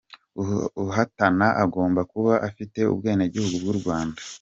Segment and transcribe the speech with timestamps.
[0.85, 4.19] Uhatana agomba kuba afite ubwenegihugu bw’u Rwanda.